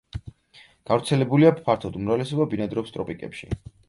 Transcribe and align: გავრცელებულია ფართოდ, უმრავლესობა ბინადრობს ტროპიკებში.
გავრცელებულია 0.91 1.51
ფართოდ, 1.59 1.99
უმრავლესობა 2.01 2.47
ბინადრობს 2.55 2.95
ტროპიკებში. 2.97 3.51